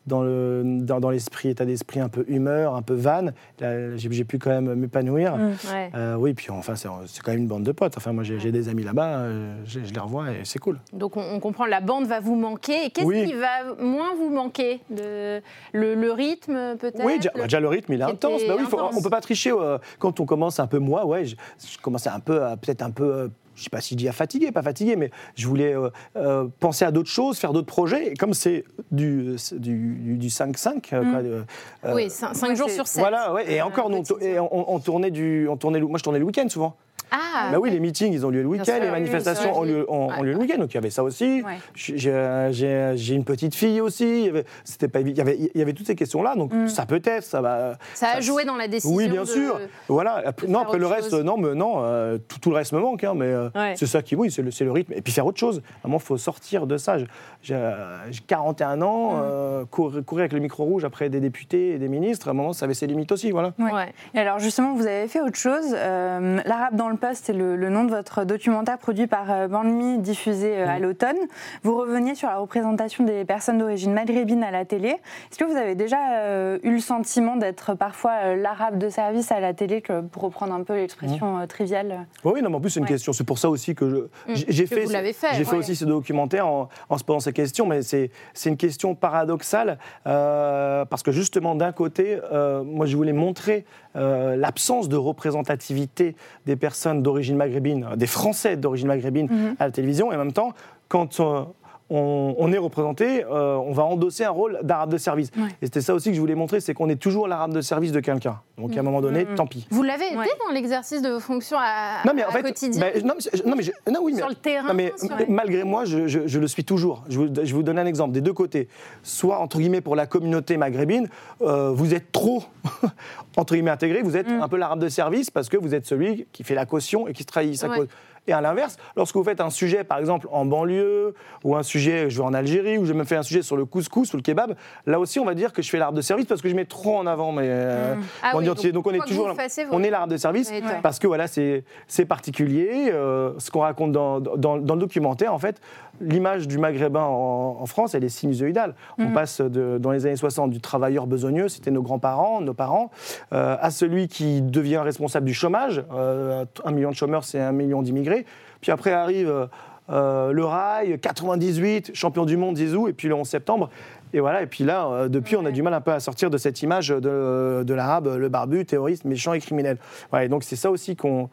[0.07, 3.33] dans le dans, dans l'esprit, état d'esprit un peu humeur, un peu vanne.
[3.59, 5.37] Là, J'ai pu quand même m'épanouir.
[5.37, 5.49] Mm.
[5.71, 5.91] Ouais.
[5.95, 7.95] Euh, oui, puis enfin, c'est c'est quand même une bande de potes.
[7.97, 10.79] Enfin, moi, j'ai des amis là-bas, euh, je, je les revois et c'est cool.
[10.93, 12.85] Donc on, on comprend, la bande va vous manquer.
[12.85, 13.25] Et qu'est-ce Oui.
[13.25, 15.41] qui va moins vous manquer de,
[15.73, 17.03] le, le rythme peut-être?
[17.05, 18.41] Oui, déjà, le- déjà, le rythme, il est intense.
[18.47, 19.51] Bah oui, faut- on peut pas tricher.
[19.51, 21.35] euh, quand on commence un peu, moi, ouais, je,
[21.69, 23.29] je commençais un peu, peut-être un peu.
[23.57, 26.47] Je sais pas si je dis à fatiguer, pas fatigué, mais je voulais euh, euh,
[26.59, 28.11] penser à d'autres choses, faire d'autres projets.
[28.11, 31.43] Et comme c'est du, du, du- du 5-5, euh,
[31.83, 33.01] euh, Oui, 5 Ouais, jours sur 7.
[33.01, 35.87] voilà, ouais, et encore, nous, on, tour- et on, on tournait du, on tournait, le-
[35.87, 36.75] moi je tournais le week-end souvent.
[37.11, 39.85] Ah, bah oui, les meetings, ils ont lieu le week-end, les manifestations oui, ont lieu,
[39.91, 41.41] ont- ont lieu le week-end, donc il y avait ça aussi.
[41.45, 41.57] Ouais.
[41.75, 45.61] J'ai- une petite fille aussi, il y avait, c'était pas, il y avait, il y
[45.61, 47.73] avait toutes ces questions-là, donc ça peut être, ça va.
[47.93, 48.95] ça a joué dans la décision.
[48.95, 49.59] Oui, bien de- sûr.
[49.87, 50.21] Voilà.
[50.25, 51.23] Après- non, après le reste, chose.
[51.23, 53.73] non, mais non, euh, tout, tout le reste me manque, hein, mais euh, Ouais.
[53.75, 54.93] c'est ça qui, oui, c'est le, c'est le rythme.
[54.93, 55.61] Et puis faire autre chose.
[55.83, 56.97] Vraiment, il faut sortir de ça.
[56.97, 57.07] J'ai-
[57.43, 59.21] J'ai euh, j'ai 41 ans, Mm.
[59.23, 62.33] euh, courir, courir avec le micro rouge après des députés et des ministres, à un
[62.33, 63.53] moment, ça avait ses limites aussi, voilà.
[63.59, 63.71] Ouais.
[63.71, 63.93] Ouais.
[64.13, 65.65] Et alors justement, vous avez fait autre chose.
[65.73, 69.47] Euh, L'arabe dans le poste, c'est le, le nom de votre documentaire produit par euh,
[69.47, 71.17] Bandmi, diffusé euh, à l'automne.
[71.63, 74.89] Vous reveniez sur la représentation des personnes d'origine maghrébine à la télé.
[74.89, 79.39] Est-ce que vous avez déjà euh, eu le sentiment d'être parfois l'arabe de service à
[79.39, 82.71] la télé, que, pour reprendre un peu l'expression euh, triviale Oui, non, mais en plus,
[82.71, 82.89] c'est une Ouais.
[82.91, 83.13] question.
[83.13, 85.85] C'est pour ça aussi que je- j'ai fait, vous l'avez fait, j'ai fait aussi ce
[85.85, 91.03] documentaire en, en se posant ces questions, mais c'est c'est une question paradoxale euh, parce
[91.03, 93.65] que justement, d'un côté, euh, moi, je voulais montrer
[93.97, 99.55] euh, l'absence de représentativité des personnes d'origine maghrébine, euh, des Français d'origine maghrébine Mhm.
[99.59, 100.53] à la télévision, et en même temps,
[100.87, 101.43] quand euh,
[101.89, 105.29] on, on est représenté, euh, on va endosser un rôle d'arabe de service.
[105.37, 105.43] Ouais.
[105.61, 107.91] Et c'était ça aussi que je voulais montrer, c'est qu'on est toujours l'arabe de service
[107.91, 108.39] de quelqu'un.
[108.57, 109.35] Donc à un moment donné, Mhm.
[109.35, 109.67] tant pis.
[109.71, 110.25] Vous l'avez été Ouais.
[110.47, 113.41] dans l'exercice de vos fonctions à, Non mais en à fait, quotidien bah, non, mais,
[113.49, 116.07] non, mais je- non, oui, mais, Sur le terrain non, mais sur- malgré moi, je,
[116.07, 117.03] je- je le suis toujours.
[117.09, 118.67] Je vous, je vous donne un exemple des deux côtés.
[119.03, 121.07] Soit entre guillemets pour la communauté maghrébine,
[121.41, 122.43] euh, vous êtes trop
[123.37, 126.25] entre guillemets intégré, vous êtes un peu l'arabe de service parce que vous êtes celui
[126.33, 127.77] qui fait la caution et qui se trahit sa Ouais.
[127.77, 127.87] cause.
[128.27, 131.13] Et à l'inverse, lorsque vous faites un sujet, par exemple, en banlieue,
[131.43, 133.65] ou un sujet, je vais en Algérie, ou je me fais un sujet sur le
[133.65, 136.25] couscous ou le kebab, là aussi, on va dire que je fais l'arbre de service
[136.25, 138.71] parce que je mets trop en avant mes, euh, Ah mon oui, identité.
[138.73, 139.33] donc, Donc, on est toujours,
[139.71, 141.63] on est l'arbre de service Oui, parce que voilà, c'est
[142.07, 142.89] particulier.
[142.91, 145.59] euh, ce qu'on raconte dans, dans- dans le documentaire, en fait,
[146.01, 148.75] l'image du maghrébin en, en France, elle est sinusoïdale.
[148.99, 152.91] On passe de- dans les années 60 du travailleur besogneux, c'était nos grands-parents, nos parents,
[153.33, 155.83] euh, à celui qui devient responsable du chômage.
[155.91, 158.16] Un million de chômeurs, c'est un million d'immigrés.
[158.61, 159.45] Puis après arrive euh,
[159.89, 163.69] euh, le rail, 98, champion du monde, Zizou, et puis le 11 septembre.
[164.13, 166.29] Et voilà, et puis là, euh, depuis, on a du mal un peu à sortir
[166.29, 169.77] de cette image de, de l'arabe, le barbu, terroriste, méchant et criminel.
[170.21, 171.29] Et donc c'est ça aussi qu'on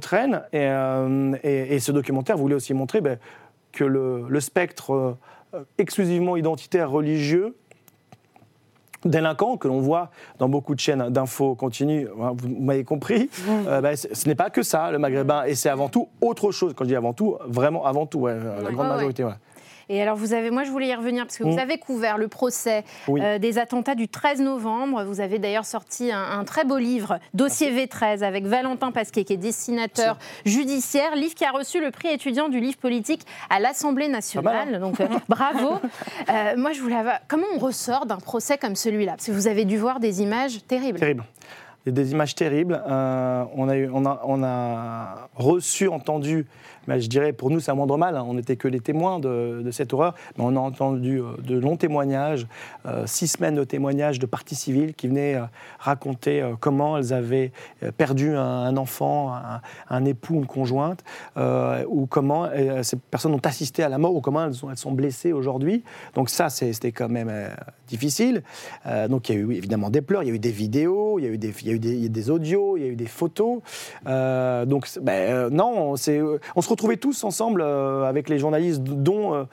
[0.00, 0.42] traîne.
[0.52, 3.18] Et, euh, et- et ce documentaire voulait aussi montrer ben,
[3.72, 5.16] que le, le spectre
[5.78, 7.54] exclusivement identitaire religieux
[9.04, 13.30] délinquant que l'on voit dans beaucoup de chaînes d'infos continues, hein, vous m'avez compris,
[13.66, 16.74] euh, c- ce n'est pas que ça, le maghrébin, et c'est avant tout autre chose.
[16.76, 19.24] Quand je dis avant tout, vraiment avant tout, ouais, la grande majorité.
[19.24, 19.32] ouais.
[19.92, 21.58] Et alors, vous avez, moi, je voulais y revenir parce que vous Mm.
[21.58, 23.20] avez couvert le procès Oui.
[23.24, 25.02] euh, des attentats du 13 novembre.
[25.02, 29.32] Vous avez d'ailleurs sorti un, un très beau livre, Dossier V13, avec Valentin Pasquet, qui
[29.32, 34.06] est dessinateur judiciaire, livre qui a reçu le prix étudiant du livre politique à l'Assemblée
[34.08, 34.78] nationale.
[34.78, 35.80] Donc, euh, bravo.
[36.28, 37.18] Euh, moi, je voulais avoir.
[37.26, 39.12] Comment on ressort d'un procès comme celui-là?
[39.16, 41.00] Parce que vous avez dû voir des images terribles.
[41.00, 41.24] Terrible.
[41.86, 42.82] Des images terribles.
[42.86, 46.46] Euh, on, a eu- on, a, on a reçu, entendu,
[46.86, 49.18] mais je dirais pour nous c'est un moindre mal, hein, on n'était que les témoins
[49.18, 52.46] de, de cette horreur, mais on a entendu euh, de longs témoignages,
[52.84, 55.38] euh, six semaines de témoignages de parties civiles qui venaient
[55.78, 57.50] raconter comment elles avaient
[57.96, 61.02] perdu un, enfant, un, un époux, une conjointe,
[61.88, 62.48] ou comment
[62.82, 65.82] ces personnes ont assisté à la mort, ou comment elles, sont- elles sont blessées aujourd'hui.
[66.14, 67.32] Donc ça, c'était quand même
[67.88, 68.42] difficile.
[69.08, 71.24] Donc il y a eu évidemment des pleurs, il y a eu des vidéos, il
[71.24, 72.82] y a eu des, y a eu des, il y a eu des audios, il
[72.82, 73.60] y a eu des photos.
[74.06, 79.46] Euh, donc ben, euh, non, euh, on se retrouvait tous ensemble avec les journalistes, dont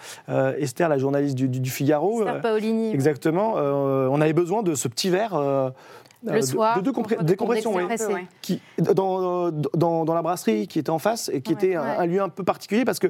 [0.58, 2.20] Esther, la journaliste du, du- du Figaro.
[2.22, 2.92] Esther Paolini.
[2.94, 3.54] exactement.
[3.56, 5.40] on avait besoin de ce petit verre.
[6.26, 7.84] Le de- soir, de, de pour- décompression, oui.
[7.84, 8.26] Ouais.
[8.42, 8.60] Qui,
[8.96, 11.56] dans, dans, dans la brasserie qui était en face et qui Ouais.
[11.66, 11.96] était un, Ouais.
[12.00, 13.08] un lieu un peu particulier parce que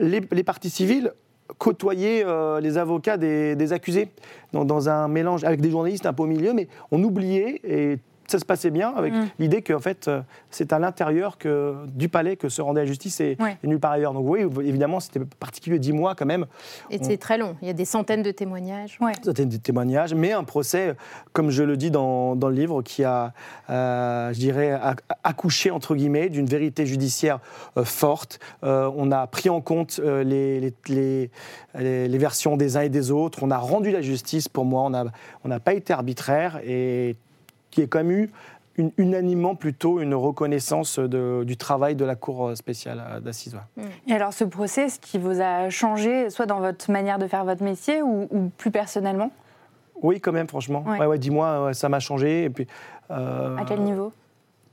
[0.00, 1.12] les, les parties civiles
[1.58, 4.08] côtoyaient euh, les avocats des, des accusés
[4.52, 7.98] dans, dans un mélange avec des journalistes un peu au milieu, mais on oubliait et
[8.30, 9.26] ça se passait bien avec Mm.
[9.38, 13.20] l'idée qu'en fait euh, c'est à l'intérieur que, du palais que se rendait la justice
[13.20, 13.56] et, Ouais.
[13.62, 14.12] et nulle part ailleurs.
[14.14, 16.46] Donc oui, évidemment c'était particulier, dix mois quand même.
[16.90, 17.56] Et c'est très long.
[17.62, 18.98] Il y a des centaines de témoignages.
[19.00, 19.12] Ouais.
[19.24, 20.94] Des témoignages, mais un procès,
[21.32, 23.32] comme je le dis dans, dans le livre, qui a,
[23.68, 27.40] euh, je dirais, ac- accouché, entre guillemets, d'une vérité judiciaire
[27.76, 28.38] euh, forte.
[28.64, 31.30] Euh, on a pris en compte les, les, les-
[31.78, 33.40] les- les versions des uns et des autres.
[33.42, 35.04] On a rendu la justice, pour moi, on n'a
[35.44, 37.16] on n'a pas été arbitraire et
[37.70, 38.30] qui est quand même eu
[38.76, 43.54] une- unanimement plutôt une reconnaissance de- du travail de la Cour spéciale euh, d'assises.
[43.76, 43.84] ouais.
[44.06, 47.44] Et alors ce procès, est-ce qui vous a changé, soit dans votre manière de faire
[47.44, 49.30] votre métier ou, ou plus personnellement?
[50.02, 50.82] Oui, quand même, franchement.
[50.86, 50.98] Ouais.
[50.98, 52.44] Ouais, ouais, Dis-moi, ça m'a changé.
[52.44, 52.66] Et puis,
[53.10, 54.12] euh, À quel niveau?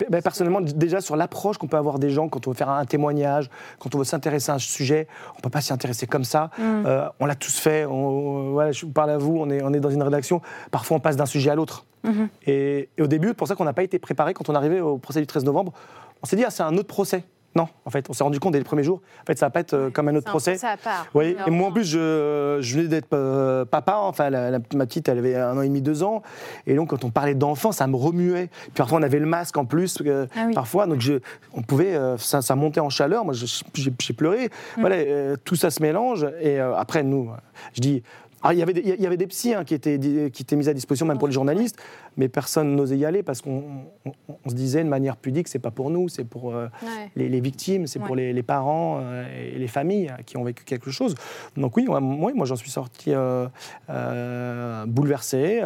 [0.10, 2.86] Ben, personnellement, déjà sur l'approche qu'on peut avoir des gens quand on veut faire un
[2.86, 6.23] témoignage, quand on veut s'intéresser à un sujet, on ne peut pas s'y intéresser comme
[6.23, 6.51] ça.
[6.60, 7.86] Euh, on l'a tous fait.
[7.86, 10.41] On, voilà, je vous parle à vous, on est, on est dans une rédaction.
[10.71, 11.86] Parfois, on passe d'un sujet à l'autre.
[12.03, 12.29] Mhm.
[12.45, 14.81] Et, et au début, c'est pour ça qu'on n'a pas été préparé quand on arrivait
[14.81, 15.73] au procès du 13 novembre.
[16.21, 17.23] On s'est dit, ah, c'est un autre procès.
[17.57, 19.01] Non, en fait, on s'est rendu compte dès les premiers jours.
[19.23, 20.51] En fait, ça va pas être euh, comme un autre procès.
[20.51, 21.07] procès à part.
[21.15, 24.85] Oui, et moi en plus, je, je venais d'être euh, papa, enfin la- la- ma
[24.85, 26.21] petite, elle avait un an et demi, deux ans,
[26.67, 28.49] et donc quand on parlait d'enfants, ça me remuait.
[28.61, 30.53] Puis parfois on avait le masque en plus, euh, Ah oui.
[30.53, 31.13] parfois, donc je,
[31.55, 34.45] on pouvait, euh, ça, ça montait en chaleur, moi j'ai pleuré.
[34.77, 34.81] Mm.
[34.81, 37.31] Voilà, tout ça se mélange, et après nous,
[37.73, 38.03] je dis.
[38.47, 39.99] Ah, il y avait des- il y avait des psys hein, qui, étaient,
[40.31, 41.77] qui étaient mis à disposition même pour les journalistes,
[42.15, 43.63] mais personne n'osait y aller parce qu'on
[44.05, 44.12] on-
[44.45, 47.12] on se disait de manière pudique, c'est pas pour nous, c'est pour euh, Ouais.
[47.17, 48.05] les, les victimes, c'est Ouais.
[48.07, 51.15] pour les, les parents euh, et les familles euh, qui ont vécu quelque chose.
[51.57, 53.47] Donc oui, moi, moi j'en suis sorti euh,
[53.89, 55.62] euh, bouleversé,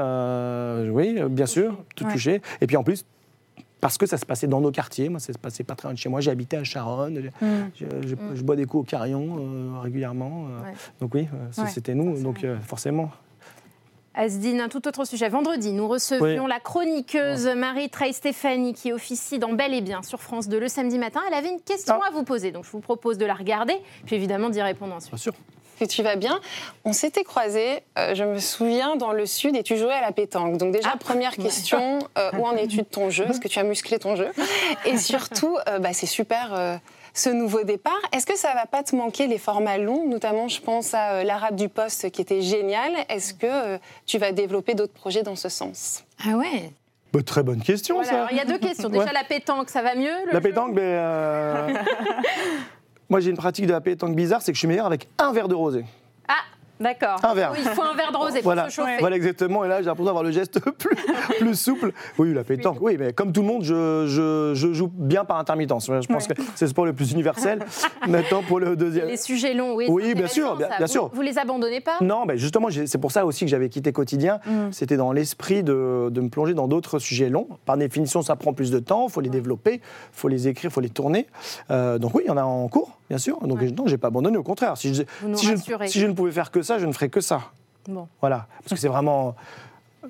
[0.91, 2.41] oui, bien sûr, tout touché.
[2.61, 3.05] Et puis en plus,
[3.81, 5.93] parce que ça se passait dans nos quartiers, moi ça se passait pas très loin
[5.93, 7.45] de chez moi, j'habitais à Charonne, Mm.
[7.75, 10.45] je, je- je bois des coups au carillon euh, régulièrement.
[10.49, 10.73] euh, Ouais.
[11.01, 12.31] Donc oui, euh, Ouais, c'était nous, forcément.
[12.53, 13.11] donc forcément.
[14.13, 15.29] Asdine, un tout autre sujet.
[15.29, 16.49] Vendredi, nous recevions Oui.
[16.49, 20.99] la chroniqueuse Marie-Trey Stéphanie qui officie dans Bel et Bien sur France 2 le samedi
[20.99, 21.21] matin.
[21.29, 22.09] Elle avait une question Ah.
[22.09, 23.73] à vous poser, donc je vous propose de la regarder,
[24.05, 25.11] puis évidemment d'y répondre ensuite.
[25.13, 25.33] Bien sûr.
[25.85, 26.39] Que tu vas bien.
[26.85, 30.11] On s'était croisés, euh, je me souviens, dans le sud et tu jouais à la
[30.11, 30.57] pétanque.
[30.57, 30.97] Donc déjà, Ah.
[30.97, 33.25] première question, euh, où en es-tu de ton jeu?
[33.29, 34.29] Est-ce que tu as musclé ton jeu
[34.85, 36.75] Et surtout, euh, bah, c'est super euh,
[37.13, 37.99] ce nouveau départ.
[38.13, 40.07] Est-ce que ça va pas te manquer les formats longs?
[40.07, 42.91] Notamment, je pense à euh, l'arabe du poste qui était génial.
[43.09, 46.03] Est-ce que euh, tu vas développer d'autres projets dans ce sens?
[46.25, 46.71] Ah ouais
[47.11, 48.15] Bah, Très bonne question, Voilà, ça.
[48.17, 48.87] alors, il y a deux questions.
[48.89, 49.13] Déjà, Ouais.
[49.13, 50.39] la pétanque, ça va mieux le La jeu?
[50.41, 50.81] pétanque, mais.
[50.83, 51.73] euh,
[53.11, 55.31] Moi, j'ai une pratique de la pétanque bizarre, c'est que je suis meilleur avec un
[55.33, 55.83] verre de rosé.
[56.29, 56.33] Ah,
[56.79, 57.19] d'accord.
[57.23, 57.51] Un verre.
[57.57, 58.95] Il faut un verre de rosé pour Voilà, se chauffer.
[59.01, 59.65] voilà exactement.
[59.65, 60.95] Et là, j'ai l'impression d'avoir le geste plus,
[61.37, 61.91] plus souple.
[62.17, 62.77] Oui, la pétanque.
[62.79, 65.87] Oui, mais comme tout le monde, je, je- je joue bien par intermittence.
[65.87, 67.59] Je pense que c'est le sport le plus universel.
[68.07, 69.07] Maintenant, pour le deuxième.
[69.07, 69.87] Les sujets longs, oui.
[69.89, 71.09] Oui, bien sûr, bien- bien Vous- sûr.
[71.13, 71.97] Vous les abandonnez pas?
[71.99, 74.39] Non, mais justement, c'est pour ça aussi que j'avais quitté Quotidien.
[74.71, 77.49] C'était dans l'esprit de, de me plonger dans d'autres sujets longs.
[77.65, 79.81] Par définition, ça prend plus de temps, il faut les développer, il
[80.13, 81.27] faut les écrire, il faut les tourner.
[81.71, 83.37] Euh, donc oui, il y en a en cours, bien sûr.
[83.45, 83.69] Donc Ouais.
[83.71, 84.77] non, j'ai pas abandonné, au contraire.
[84.77, 85.03] Si je,
[85.35, 85.55] si, je,
[85.87, 87.41] si je ne pouvais faire que ça, je ne ferais que ça.
[87.89, 88.07] Bon.
[88.21, 89.35] Voilà, parce que c'est vraiment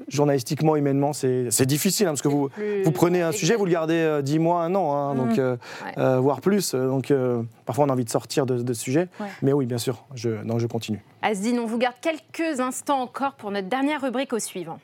[0.08, 2.50] journalistiquement, humainement, c'est difficile, hein, parce que vous,
[2.86, 5.58] vous prenez un sujet, vous le gardez euh, 10 mois, un an, hein, donc, euh,
[5.84, 5.98] Ouais.
[5.98, 6.76] euh, voire plus.
[6.76, 9.08] Donc euh, parfois, on a envie de sortir de, de ce sujet.
[9.20, 9.26] Ouais.
[9.42, 11.04] Mais oui, bien sûr, je, non, je continue.
[11.24, 14.80] Asdine, on vous garde quelques instants encore pour notre dernière rubrique au suivant.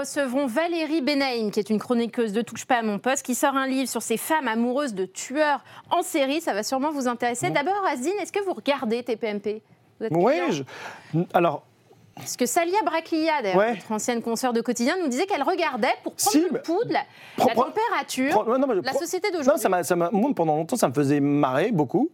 [0.00, 3.54] Recevrons Valérie Benaïm, qui est une chroniqueuse de Touche pas à mon poste, qui sort
[3.56, 6.40] un livre sur ces femmes amoureuses de tueurs en série.
[6.40, 7.50] Ça va sûrement vous intéresser.
[7.50, 9.62] D'abord, Asdine, est-ce que vous regardez TPMP
[10.00, 10.62] Vous êtes Oui, je-
[11.34, 11.62] alors,
[12.20, 13.74] Parce que Salia Braclia, d'ailleurs, Ouais.
[13.74, 17.00] notre ancienne consoeur de quotidien, nous disait qu'elle regardait pour prendre Si, le de la,
[17.54, 19.68] température non, la société Non, d'aujourd'hui.
[19.68, 22.10] m'a, ça m'a- moi, pendant longtemps, ça me faisait marrer beaucoup.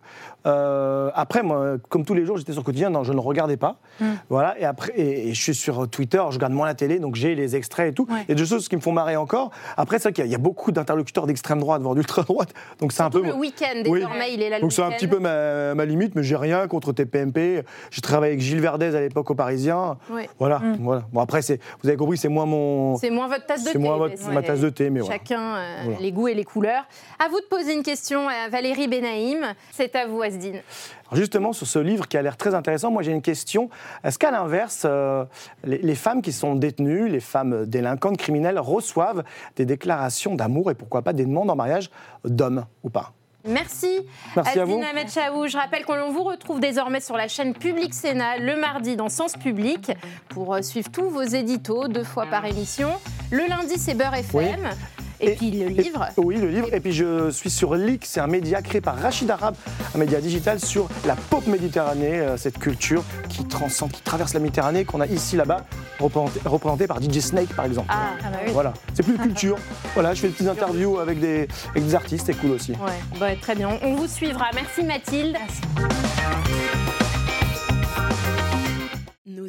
[0.47, 3.79] Euh, après, moi, comme tous les jours, j'étais sur quotidien, non, je ne regardais pas.
[4.01, 4.15] Hmm.
[4.29, 7.17] Voilà, et après, et, et je suis sur Twitter, je regarde moins la télé, donc
[7.17, 8.07] j'ai les extraits et tout.
[8.11, 8.23] Ouais.
[8.25, 9.51] Il y a des choses qui me font marrer encore.
[9.77, 12.23] Après, c'est vrai qu'il y a, il y a beaucoup d'interlocuteurs d'extrême droite, voire d'ultra
[12.23, 13.23] droite, donc c'est un peu.
[13.23, 14.01] le week-end, Oui.
[14.01, 16.67] désormais, il est là Donc c'est un petit peu ma, ma limite, mais j'ai rien
[16.69, 17.65] contre TPMP.
[17.91, 19.96] J'ai travaillé avec Gilles Verdez à l'époque au Parisien.
[20.11, 20.29] Ouais.
[20.39, 21.03] Voilà, voilà.
[21.13, 23.73] Bon après, c'est, vous avez compris, c'est moins mon, C'est moins votre tasse de thé.
[23.73, 25.15] c'est moins votre- ma tasse de thé, mais voilà.
[25.17, 25.99] Chacun euh, Voilà.
[26.01, 26.85] les goûts et les couleurs.
[27.25, 29.55] À vous de poser une question à Valérie Benaïm.
[29.73, 30.61] C'est à vous, Asdine.
[31.09, 33.71] Alors justement, sur ce livre qui a l'air très intéressant, moi j'ai une question.
[34.03, 35.25] Est-ce qu'à l'inverse, euh,
[35.65, 39.23] les, les femmes qui sont détenues, les femmes délinquantes, criminelles, reçoivent
[39.55, 41.91] des déclarations d'amour et pourquoi pas des demandes en mariage
[42.25, 43.13] d'hommes ou pas?
[43.47, 44.01] Merci,
[44.35, 44.85] Merci à Asdine.
[44.85, 45.47] Ahmed Chaou.
[45.47, 49.35] Je rappelle qu'on vous retrouve désormais sur la chaîne Public Sénat le mardi dans Sens
[49.37, 49.93] Public
[50.29, 52.91] pour euh, suivre tous vos éditos deux fois par émission.
[53.31, 54.71] Le lundi, c'est Beurre FM.
[55.21, 56.07] Et, Et- puis le Et- livre.
[56.17, 56.69] Oui, le livre.
[56.73, 59.55] Et puis je suis sur Leak, c'est un média créé par Rachid Arabe,
[59.95, 64.41] un média digital sur la pop méditerranée, euh, cette culture qui transcende, qui traverse la
[64.41, 65.65] Méditerranée, qu'on a ici, là-bas,
[66.01, 67.89] représentée par DJ Snake, par exemple.
[67.91, 68.53] Ah, ah bah oui.
[68.53, 69.57] Voilà, c'est plus culture.
[69.95, 72.73] voilà, je fais des petites interviews avec des, avec des artistes, c'est cool aussi.
[72.73, 73.71] Ouais, bah, très bien.
[73.83, 74.47] On vous suivra.
[74.55, 75.37] Merci Mathilde.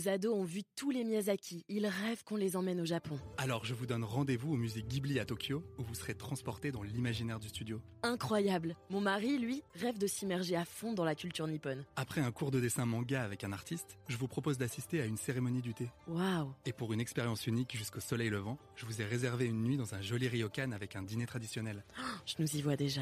[0.08, 1.66] Nos ados ont vu tous les Miyazaki.
[1.68, 3.20] Ils rêvent qu'on les emmène au Japon.
[3.38, 6.82] Alors je vous donne rendez-vous au musée Ghibli à Tokyo, où vous serez transporté dans
[6.82, 7.82] l'imaginaire du studio.
[8.04, 8.78] Incroyable.
[8.90, 11.84] Mon mari, lui, rêve de s'immerger à fond dans la culture nippone.
[11.98, 15.18] Après un cours de dessin manga avec un artiste, je vous propose d'assister à une
[15.18, 15.90] cérémonie du thé.
[16.08, 16.54] Waouh.
[16.66, 19.94] Et pour une expérience unique jusqu'au soleil levant, je vous ai réservé une nuit dans
[19.94, 21.84] un joli ryokan avec un dîner traditionnel.
[22.26, 23.02] Je nous y vois déjà.